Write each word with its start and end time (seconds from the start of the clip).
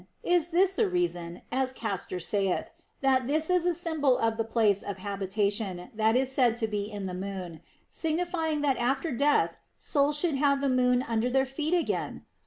Is 0.23 0.49
this 0.49 0.71
the 0.73 0.89
reason 0.89 1.43
(as 1.51 1.71
Castor 1.71 2.19
saith), 2.19 2.71
that 3.01 3.27
this 3.27 3.51
is 3.51 3.67
a 3.67 3.73
symbol 3.75 4.17
of 4.17 4.35
the 4.35 4.43
place 4.43 4.81
of 4.81 4.97
habitation 4.97 5.91
that 5.93 6.15
is 6.15 6.31
said 6.31 6.57
to 6.57 6.67
be 6.67 6.91
in 6.91 7.05
the 7.05 7.13
moon, 7.13 7.61
signifying 7.87 8.61
that 8.61 8.77
after 8.77 9.11
death 9.11 9.57
souls 9.77 10.17
should 10.17 10.37
have 10.37 10.59
the 10.59 10.69
moon 10.69 11.03
under 11.07 11.29
their 11.29 11.45
feet 11.45 11.75
again 11.75 12.25